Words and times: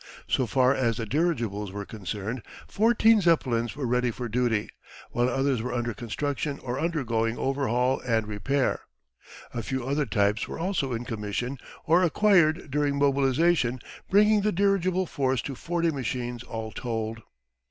So 0.27 0.47
far 0.47 0.73
as 0.73 0.97
the 0.97 1.05
dirigibles 1.05 1.71
were 1.71 1.85
concerned 1.85 2.41
14 2.67 3.21
Zeppelins 3.21 3.75
were 3.75 3.85
ready 3.85 4.09
for 4.09 4.27
duty, 4.27 4.67
while 5.11 5.29
others 5.29 5.61
were 5.61 5.75
under 5.75 5.93
construction 5.93 6.57
or 6.63 6.79
undergoing 6.79 7.37
overhaul 7.37 7.99
and 7.99 8.27
repair. 8.27 8.79
A 9.53 9.61
few 9.61 9.85
other 9.85 10.07
types 10.07 10.47
were 10.47 10.57
also 10.57 10.91
in 10.91 11.05
commission 11.05 11.59
or 11.85 12.01
acquired 12.01 12.71
during 12.71 12.95
mobilisation, 12.95 13.77
bringing 14.09 14.41
the 14.41 14.51
dirigible 14.51 15.05
force 15.05 15.39
to 15.43 15.53
40 15.53 15.91
machines 15.91 16.41
all 16.41 16.71
told. 16.71 17.21